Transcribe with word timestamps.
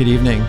Good 0.00 0.08
evening. 0.08 0.46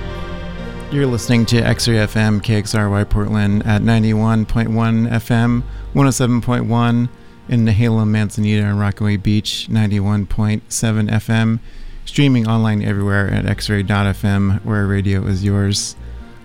You're 0.93 1.05
listening 1.05 1.45
to 1.47 1.57
X-Ray 1.57 1.95
FM 1.95 2.39
KXRY 2.39 3.09
Portland 3.09 3.65
at 3.65 3.81
91.1 3.81 4.69
FM, 5.09 5.63
107.1 5.93 7.09
in 7.49 7.65
Nehalem, 7.65 8.07
Manzanita, 8.07 8.63
and 8.63 8.79
Rockaway 8.79 9.17
Beach, 9.17 9.67
91.7 9.69 10.61
FM, 11.09 11.59
streaming 12.05 12.47
online 12.47 12.81
everywhere 12.81 13.27
at 13.29 13.43
xray.fm, 13.43 14.63
where 14.63 14.87
radio 14.87 15.25
is 15.25 15.43
yours. 15.43 15.97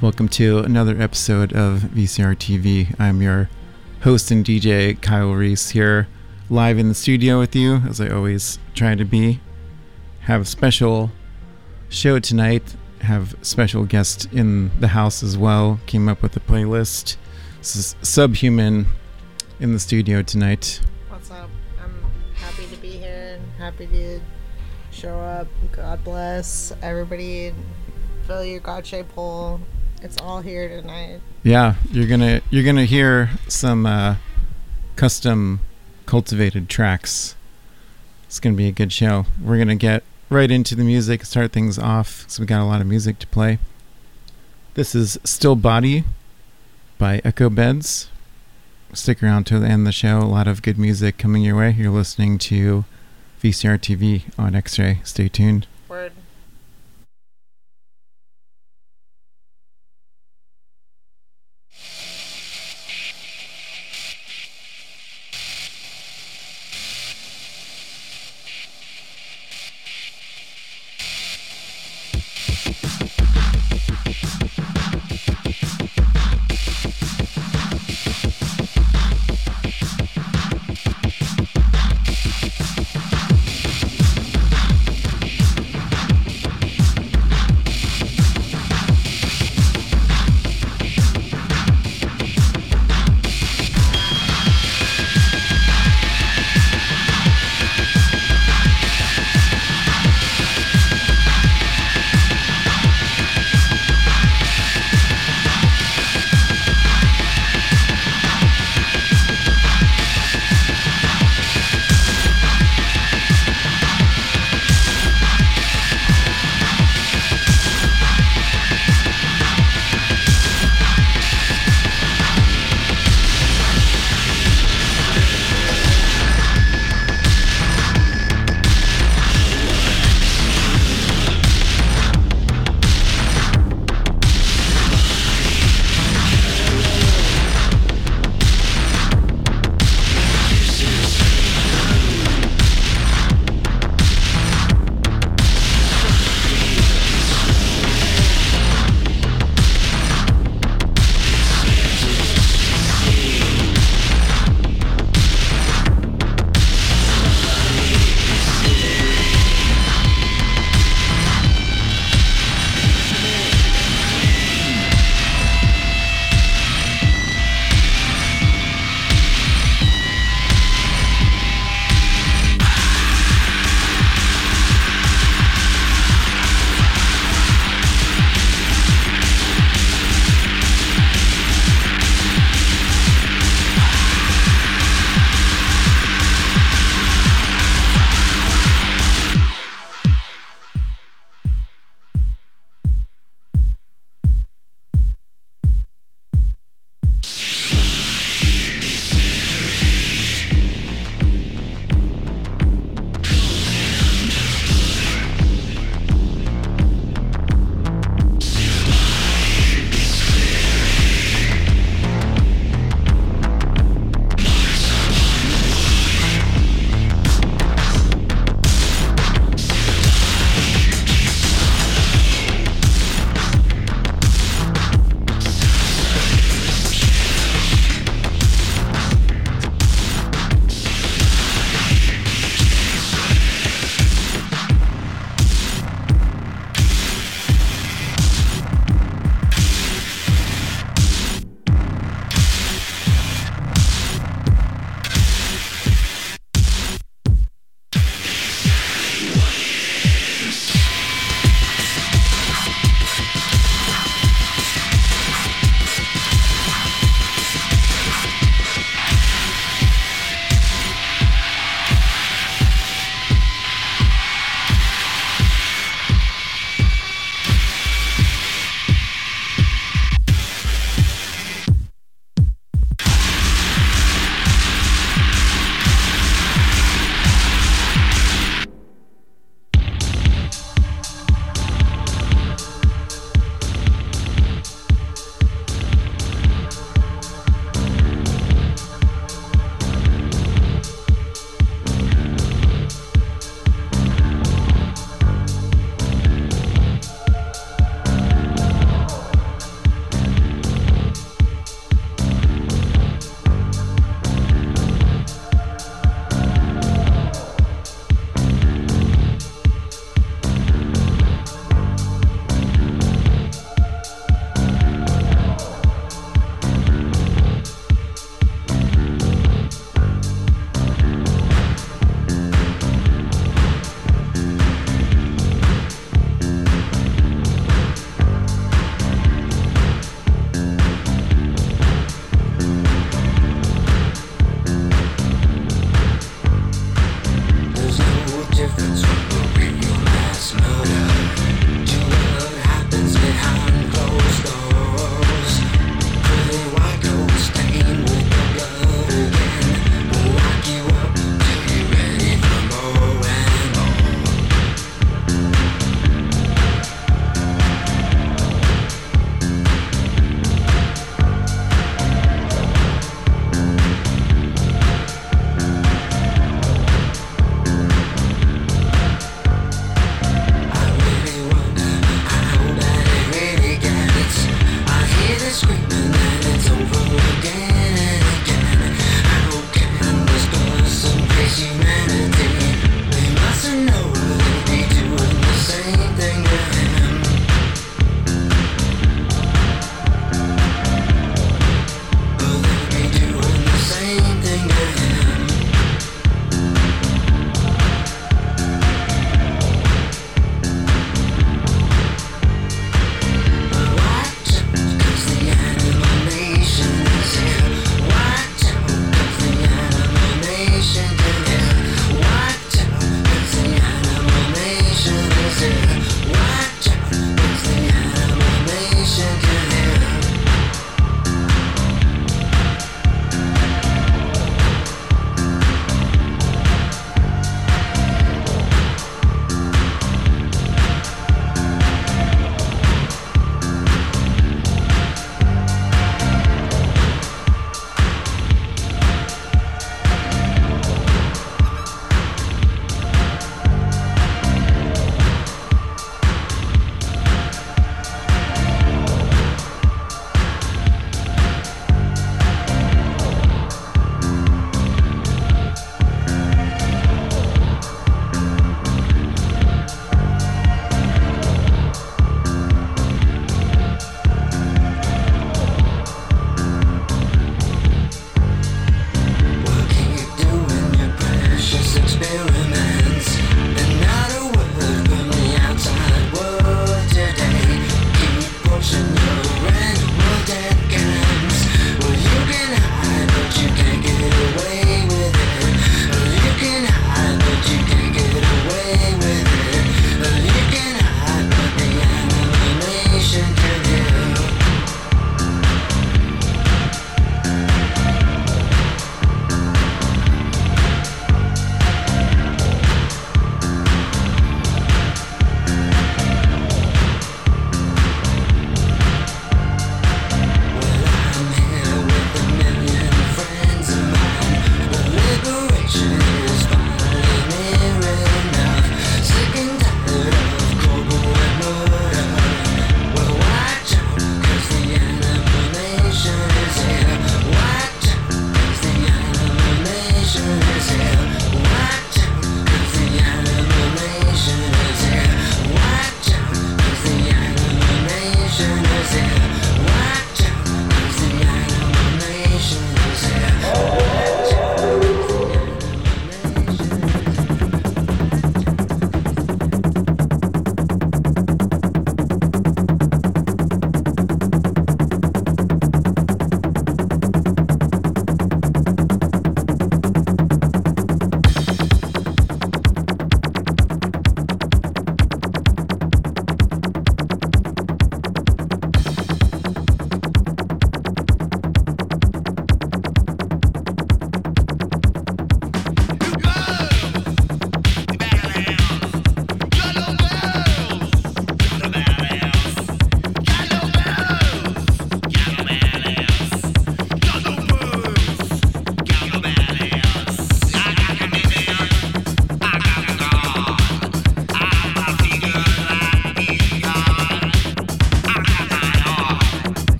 Welcome 0.00 0.28
to 0.28 0.60
another 0.60 0.96
episode 1.02 1.52
of 1.54 1.80
VCR 1.80 2.36
TV. 2.36 2.94
I'm 3.00 3.20
your 3.20 3.50
host 4.02 4.30
and 4.30 4.44
DJ, 4.44 5.02
Kyle 5.02 5.32
Reese, 5.32 5.70
here 5.70 6.06
live 6.48 6.78
in 6.78 6.86
the 6.86 6.94
studio 6.94 7.40
with 7.40 7.56
you, 7.56 7.78
as 7.78 8.00
I 8.00 8.10
always 8.10 8.60
try 8.76 8.94
to 8.94 9.04
be. 9.04 9.40
Have 10.20 10.42
a 10.42 10.44
special 10.44 11.10
show 11.88 12.20
tonight. 12.20 12.76
Have 13.02 13.34
special 13.42 13.84
guests 13.84 14.26
in 14.32 14.70
the 14.78 14.88
house 14.88 15.22
as 15.22 15.36
well. 15.36 15.80
Came 15.86 16.08
up 16.08 16.22
with 16.22 16.36
a 16.36 16.40
playlist. 16.40 17.16
This 17.58 17.76
is 17.76 17.96
Subhuman 18.02 18.86
in 19.58 19.72
the 19.72 19.80
studio 19.80 20.22
tonight. 20.22 20.80
What's 21.08 21.30
up? 21.30 21.50
I'm 21.82 22.04
happy 22.34 22.66
to 22.66 22.76
be 22.76 22.90
here 22.90 23.38
and 23.38 23.52
happy 23.58 23.86
to 23.88 24.20
show 24.92 25.18
up. 25.18 25.48
God 25.72 26.04
bless 26.04 26.72
everybody. 26.80 27.52
Fill 28.26 28.44
your 28.44 28.60
God 28.60 28.86
shaped 28.86 29.12
hole. 29.12 29.60
It's 30.00 30.20
all 30.20 30.40
here 30.40 30.68
tonight. 30.80 31.20
Yeah, 31.42 31.74
you're 31.90 32.06
gonna 32.08 32.40
you're 32.50 32.64
gonna 32.64 32.84
hear 32.84 33.30
some 33.48 33.84
uh, 33.84 34.16
custom 34.94 35.60
cultivated 36.06 36.68
tracks. 36.68 37.34
It's 38.26 38.38
gonna 38.38 38.56
be 38.56 38.68
a 38.68 38.72
good 38.72 38.92
show. 38.92 39.26
We're 39.42 39.58
gonna 39.58 39.74
get 39.74 40.04
right 40.32 40.50
into 40.50 40.74
the 40.74 40.84
music, 40.84 41.24
start 41.24 41.52
things 41.52 41.78
off. 41.78 42.24
So 42.28 42.42
we 42.42 42.46
got 42.46 42.62
a 42.62 42.64
lot 42.64 42.80
of 42.80 42.86
music 42.86 43.18
to 43.20 43.26
play. 43.26 43.58
This 44.74 44.94
is 44.94 45.18
Still 45.24 45.56
Body 45.56 46.04
by 46.98 47.20
Echo 47.24 47.50
Beds. 47.50 48.08
Stick 48.94 49.22
around 49.22 49.44
to 49.44 49.58
the 49.58 49.66
end 49.66 49.82
of 49.82 49.86
the 49.86 49.92
show. 49.92 50.18
A 50.18 50.24
lot 50.24 50.48
of 50.48 50.62
good 50.62 50.78
music 50.78 51.18
coming 51.18 51.42
your 51.42 51.56
way. 51.56 51.74
You're 51.76 51.90
listening 51.90 52.38
to 52.38 52.84
VCR 53.42 53.78
TV 53.78 54.22
on 54.38 54.54
X 54.54 54.78
Ray. 54.78 55.00
Stay 55.04 55.28
tuned. 55.28 55.66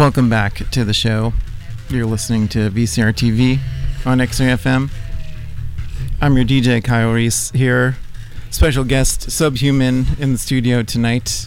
Welcome 0.00 0.30
back 0.30 0.54
to 0.70 0.82
the 0.82 0.94
show. 0.94 1.34
You're 1.90 2.06
listening 2.06 2.48
to 2.48 2.70
VCR 2.70 3.12
TV 3.12 3.58
on 4.06 4.18
X-Ray 4.18 4.46
FM. 4.46 4.90
I'm 6.22 6.36
your 6.38 6.46
DJ 6.46 6.82
Kyle 6.82 7.12
Reese 7.12 7.50
here. 7.50 7.96
Special 8.50 8.82
guest 8.82 9.30
Subhuman 9.30 10.06
in 10.18 10.32
the 10.32 10.38
studio 10.38 10.82
tonight. 10.82 11.46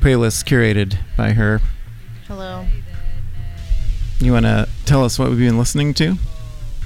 Playlist 0.00 0.46
curated 0.46 0.96
by 1.18 1.32
her. 1.32 1.60
Hello. 2.26 2.64
You 4.18 4.32
want 4.32 4.46
to 4.46 4.66
tell 4.86 5.04
us 5.04 5.18
what 5.18 5.28
we've 5.28 5.38
been 5.38 5.58
listening 5.58 5.92
to? 5.92 6.16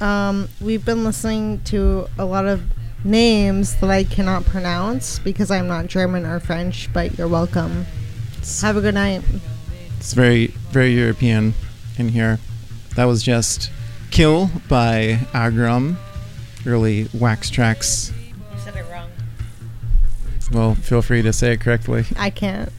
Um, 0.01 0.49
we've 0.61 0.85
been 0.85 1.05
listening 1.05 1.63
to 1.67 2.09
a 2.19 2.25
lot 2.25 2.47
of 2.47 2.65
names 3.05 3.77
that 3.77 3.91
I 3.91 4.03
cannot 4.03 4.45
pronounce 4.45 5.21
because 5.21 5.53
I'm 5.53 5.69
not 5.69 5.87
German 5.87 6.27
or 6.27 6.41
French, 6.41 6.93
but 6.93 7.17
you're 7.17 7.29
welcome. 7.29 7.87
Have 8.61 8.77
a 8.77 8.81
good 8.81 8.95
night. 8.95 9.23
It's 10.05 10.13
very, 10.13 10.49
very 10.69 10.93
European 10.93 11.55
in 11.97 12.11
here. 12.11 12.39
That 12.95 13.07
was 13.07 13.23
just 13.23 13.71
Kill 14.11 14.51
by 14.69 15.19
Agrumh. 15.33 15.97
Early 16.67 17.09
Wax 17.15 17.51
Trax. 17.51 18.13
You 18.53 18.59
said 18.59 18.77
it 18.77 18.85
wrong. 18.93 19.09
Well, 20.53 20.75
feel 20.75 21.01
free 21.01 21.23
to 21.23 21.33
say 21.33 21.55
it 21.55 21.63
correctly. 21.63 22.05
I 22.19 22.29
can't. 22.29 22.71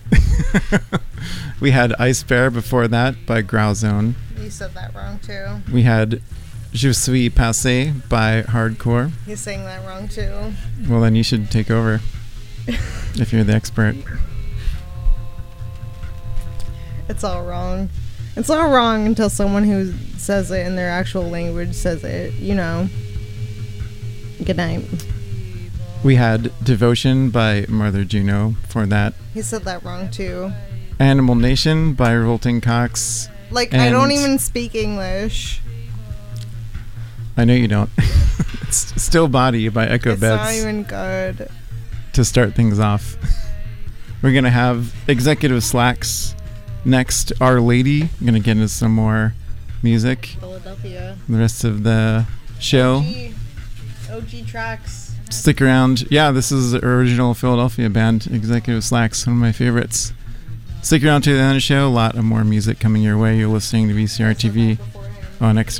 we 1.59 1.71
had 1.71 1.93
Eisbär 1.93 2.53
before 2.53 2.88
that 2.89 3.15
by 3.25 3.41
Grauzone. 3.41 4.13
You 4.39 4.51
said 4.51 4.75
that 4.75 4.93
wrong 4.93 5.17
too. 5.17 5.63
We 5.73 5.81
had 5.81 6.21
Je 6.73 6.93
suis 6.93 7.29
passé 7.29 8.07
by 8.07 8.43
Hard 8.43 8.77
Corps. 8.77 9.09
He's 9.25 9.39
saying 9.39 9.63
that 9.63 9.83
wrong 9.88 10.07
too. 10.07 10.53
Well, 10.88 11.01
then 11.01 11.15
you 11.15 11.23
should 11.23 11.49
take 11.49 11.71
over 11.71 12.01
if 12.67 13.33
you're 13.33 13.43
the 13.43 13.53
expert. 13.53 13.95
It's 17.07 17.23
all 17.23 17.43
wrong. 17.43 17.89
It's 18.35 18.49
all 18.49 18.69
wrong 18.69 19.05
until 19.05 19.29
someone 19.29 19.63
who 19.63 19.93
says 20.17 20.51
it 20.51 20.65
in 20.65 20.75
their 20.75 20.89
actual 20.89 21.23
language 21.23 21.73
says 21.73 22.03
it, 22.03 22.33
you 22.33 22.55
know. 22.55 22.89
Good 24.43 24.57
night. 24.57 24.83
We 26.03 26.15
had 26.15 26.51
Devotion 26.63 27.29
by 27.29 27.65
Mother 27.69 28.03
Juno 28.03 28.55
for 28.67 28.85
that. 28.85 29.13
He 29.33 29.41
said 29.41 29.63
that 29.63 29.83
wrong 29.83 30.09
too. 30.09 30.51
Animal 30.99 31.35
Nation 31.35 31.93
by 31.93 32.11
Revolting 32.11 32.61
Cocks. 32.61 33.29
Like, 33.51 33.73
I 33.73 33.89
don't 33.89 34.11
even 34.11 34.37
speak 34.39 34.75
English. 34.75 35.61
I 37.37 37.45
know 37.45 37.53
you 37.53 37.67
don't. 37.67 37.89
it's 37.97 39.01
Still 39.01 39.27
Body 39.27 39.69
by 39.69 39.87
Echo 39.87 40.11
it's 40.13 40.21
not 40.21 40.53
even 40.53 40.83
good. 40.83 41.49
to 42.13 42.25
start 42.25 42.55
things 42.55 42.79
off. 42.79 43.15
We're 44.21 44.31
going 44.31 44.45
to 44.45 44.49
have 44.49 44.93
Executive 45.07 45.63
Slacks 45.63 46.35
next. 46.85 47.33
Our 47.41 47.59
Lady. 47.59 48.03
I'm 48.03 48.25
going 48.25 48.33
to 48.33 48.39
get 48.39 48.51
into 48.51 48.69
some 48.69 48.93
more 48.93 49.33
music. 49.81 50.37
Philadelphia. 50.39 51.17
The 51.27 51.37
rest 51.37 51.63
of 51.63 51.83
the 51.83 52.27
show. 52.59 52.97
OG, 52.97 54.17
OG 54.17 54.47
tracks. 54.47 55.15
Stick 55.29 55.61
around. 55.61 56.09
Yeah, 56.11 56.31
this 56.31 56.51
is 56.51 56.71
the 56.71 56.85
original 56.85 57.33
Philadelphia 57.33 57.89
band, 57.89 58.27
Executive 58.27 58.83
Slacks, 58.83 59.25
one 59.25 59.35
of 59.35 59.41
my 59.41 59.51
favorites. 59.51 60.13
Stick 60.81 61.03
around 61.03 61.23
to 61.23 61.33
the 61.33 61.39
end 61.39 61.51
of 61.51 61.55
the 61.55 61.59
show. 61.61 61.87
A 61.87 61.89
lot 61.89 62.15
of 62.15 62.23
more 62.23 62.43
music 62.43 62.79
coming 62.79 63.01
your 63.01 63.17
way. 63.17 63.37
You're 63.37 63.47
listening 63.49 63.87
to 63.87 63.95
VCR 63.95 64.35
TV 64.35 64.79
on 65.41 65.57
X 65.57 65.79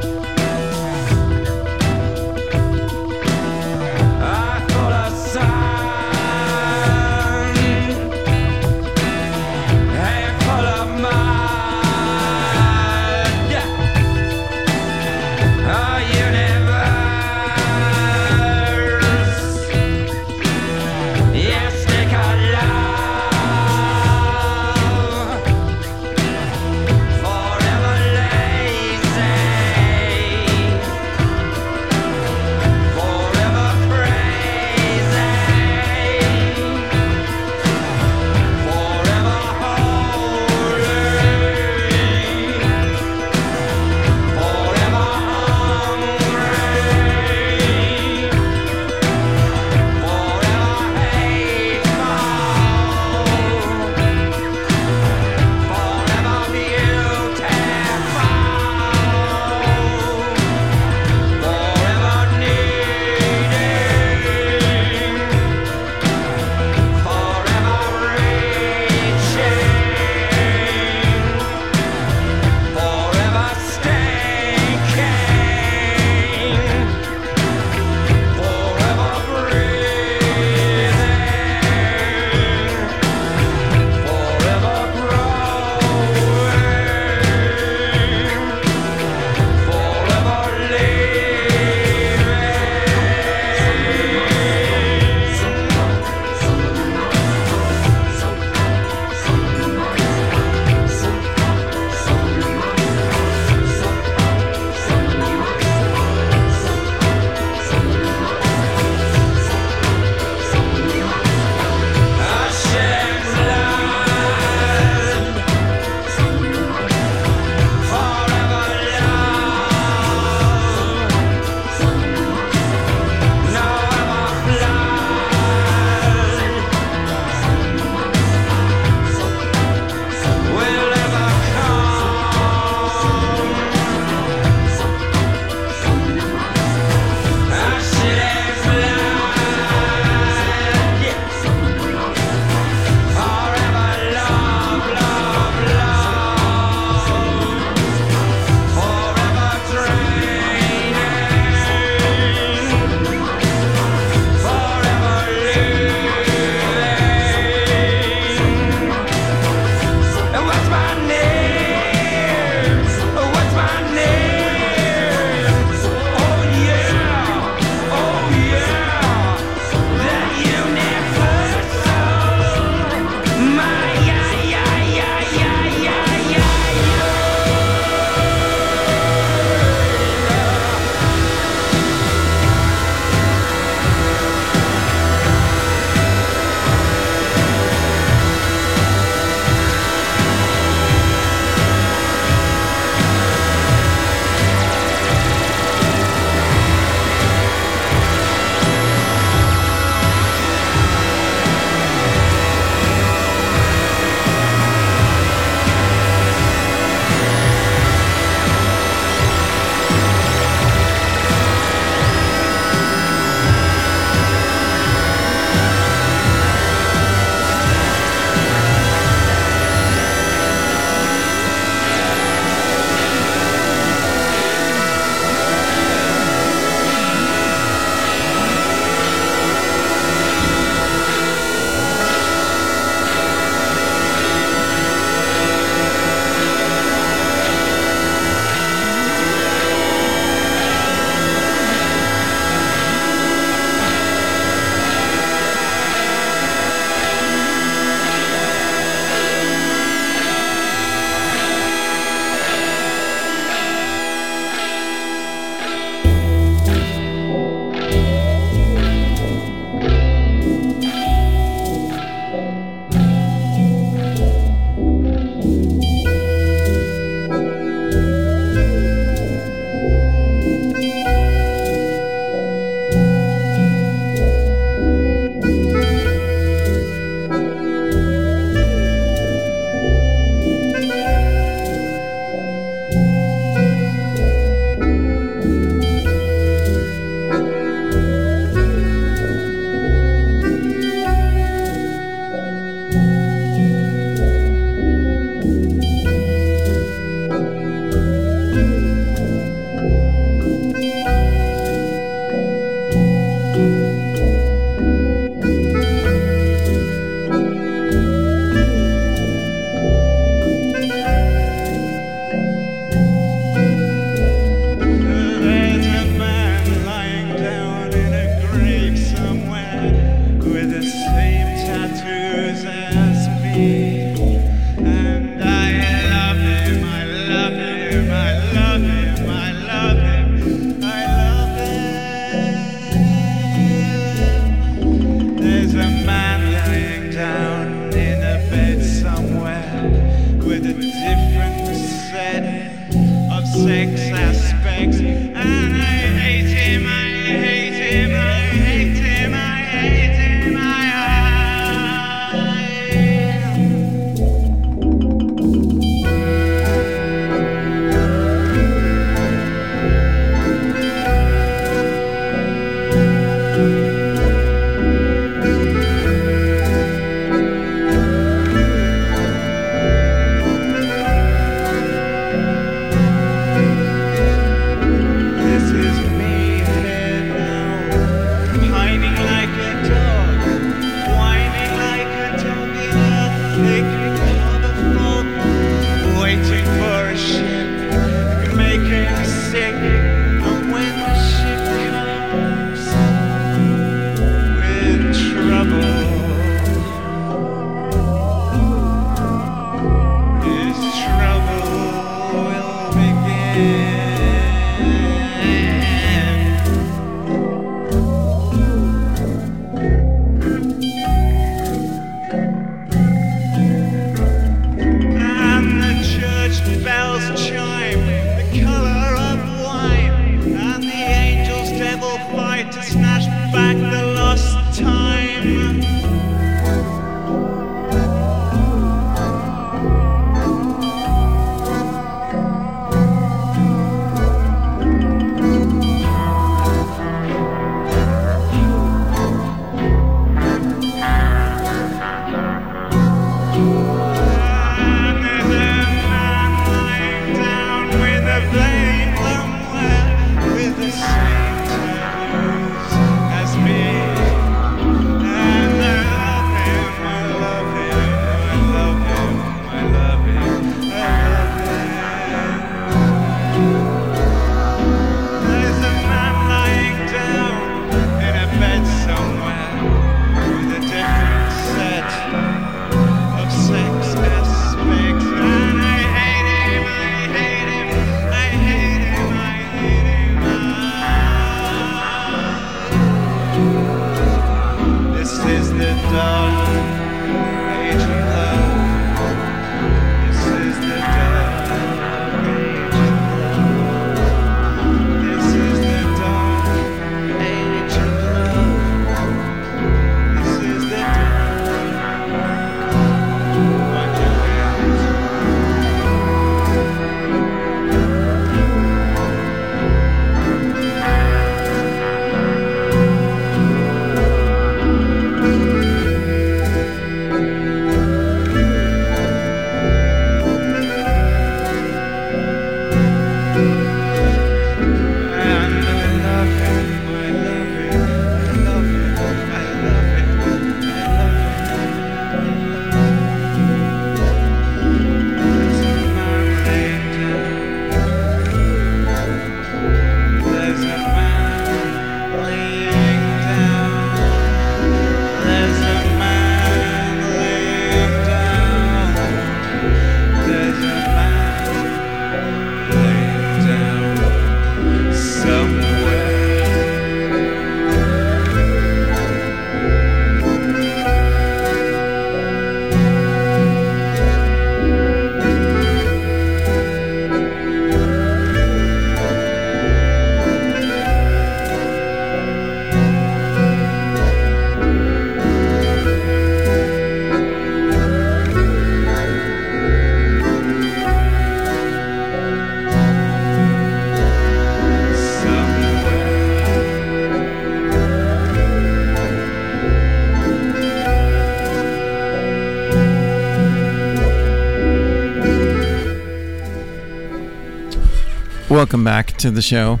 Welcome 598.74 599.04
back 599.04 599.28
to 599.34 599.52
the 599.52 599.62
show. 599.62 600.00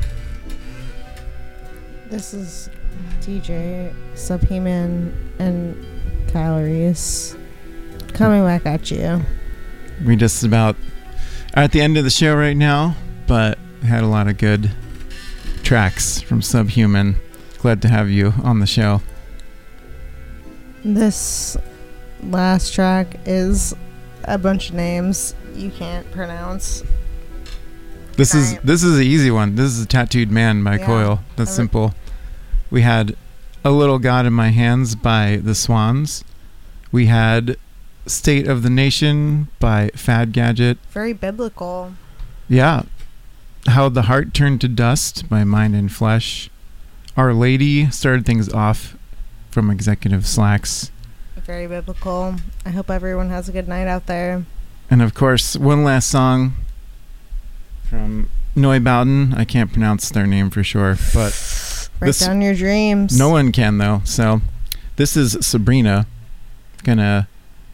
This 2.10 2.34
is 2.34 2.68
DJ 3.20 3.94
Subhuman 4.16 5.14
and 5.38 5.86
Kyle 6.32 6.60
Reese 6.60 7.36
coming 8.14 8.42
back 8.42 8.66
at 8.66 8.90
you. 8.90 9.22
We 10.04 10.16
just 10.16 10.42
about 10.42 10.74
are 11.54 11.62
at 11.62 11.70
the 11.70 11.82
end 11.82 11.96
of 11.98 12.02
the 12.02 12.10
show 12.10 12.34
right 12.34 12.56
now, 12.56 12.96
but 13.28 13.60
had 13.84 14.02
a 14.02 14.08
lot 14.08 14.26
of 14.26 14.38
good 14.38 14.72
tracks 15.62 16.20
from 16.20 16.42
Subhuman. 16.42 17.14
Glad 17.58 17.80
to 17.82 17.88
have 17.88 18.10
you 18.10 18.34
on 18.42 18.58
the 18.58 18.66
show. 18.66 19.02
This 20.84 21.56
last 22.24 22.74
track 22.74 23.20
is 23.24 23.72
a 24.24 24.36
bunch 24.36 24.70
of 24.70 24.74
names 24.74 25.36
you 25.54 25.70
can't 25.70 26.10
pronounce. 26.10 26.82
This 28.16 28.34
is 28.34 28.52
Right. 28.52 28.66
this 28.66 28.82
is 28.82 28.96
an 28.98 29.02
easy 29.04 29.30
one. 29.30 29.56
This 29.56 29.72
is 29.72 29.82
a 29.82 29.86
Tattooed 29.86 30.30
Man 30.30 30.62
by 30.62 30.78
Yeah. 30.78 30.86
Coil. 30.86 31.20
That's 31.36 31.50
simple. 31.50 31.94
We 32.70 32.82
had 32.82 33.16
A 33.64 33.70
Little 33.70 33.98
God 33.98 34.26
in 34.26 34.32
My 34.32 34.50
Hands 34.50 34.94
by 34.94 35.40
The 35.42 35.54
Swans. 35.54 36.22
We 36.92 37.06
had 37.06 37.56
State 38.06 38.46
of 38.46 38.62
the 38.62 38.70
Nation 38.70 39.48
by 39.58 39.90
Fad 39.96 40.32
Gadget. 40.32 40.78
Very 40.92 41.12
biblical. 41.12 41.94
Yeah. 42.48 42.82
How 43.66 43.88
the 43.88 44.02
Heart 44.02 44.34
Turned 44.34 44.60
to 44.60 44.68
Dust 44.68 45.28
by 45.28 45.42
Mind 45.44 45.74
and 45.74 45.90
Flesh. 45.90 46.50
Our 47.16 47.32
Lady 47.32 47.90
started 47.90 48.26
things 48.26 48.48
off 48.52 48.96
from 49.50 49.70
Executive 49.70 50.26
Slacks. 50.26 50.90
Very 51.46 51.66
biblical. 51.66 52.36
I 52.66 52.70
hope 52.70 52.90
everyone 52.90 53.30
has 53.30 53.48
a 53.48 53.52
good 53.52 53.68
night 53.68 53.86
out 53.86 54.06
there. 54.06 54.44
And 54.90 55.00
of 55.02 55.14
course, 55.14 55.56
one 55.56 55.82
last 55.84 56.08
song 56.08 56.54
from 57.94 58.28
Neubauten. 58.56 59.36
I 59.36 59.44
can't 59.44 59.70
pronounce 59.72 60.10
their 60.10 60.26
name 60.26 60.50
for 60.50 60.64
sure, 60.64 60.96
but 61.14 61.32
Write 62.00 62.08
This- 62.08 62.18
down 62.20 62.40
your 62.42 62.54
dreams. 62.54 63.16
no 63.16 63.28
one 63.30 63.52
can 63.52 63.78
though. 63.78 64.02
So 64.04 64.40
this 64.96 65.16
is 65.16 65.36
Sabrina. 65.40 66.06
Gonna 66.82 67.28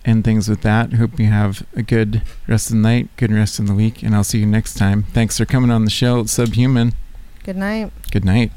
end 0.05 0.25
things 0.25 0.47
with 0.49 0.61
that. 0.63 0.93
Hope 0.95 1.19
you 1.19 1.27
have 1.27 1.65
a 1.75 1.83
good 1.83 2.23
rest 2.47 2.69
of 2.71 2.77
the 2.77 2.83
night, 2.83 3.09
good 3.17 3.33
rest 3.33 3.59
of 3.59 3.67
the 3.67 3.75
week, 3.75 4.03
and 4.03 4.15
I'll 4.15 4.25
see 4.25 4.39
you 4.41 4.47
next 4.47 4.75
time. 4.75 5.05
Thanks 5.15 5.39
for 5.39 5.47
coming 5.47 5.71
on 5.71 5.85
the 5.85 5.91
show. 5.91 6.25
Subhuman. 6.25 6.93
Good 7.45 7.57
night. 7.57 7.91
Good 8.11 8.25
night. 8.25 8.53